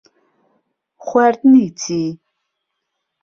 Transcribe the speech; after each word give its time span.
خواردنی 1.03 1.65
چی؟ 1.79 2.19